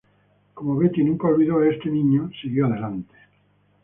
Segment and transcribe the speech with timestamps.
[0.55, 3.15] Como Beti nunca olvidó a este niño, siguió adelante.